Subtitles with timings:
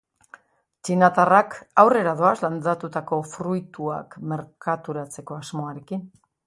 [0.87, 6.09] Txinatarrak aurrera doaz landatutako fruituak merkaturatzeko asmoarekin.